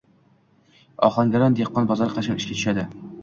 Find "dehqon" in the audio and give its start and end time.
1.61-1.91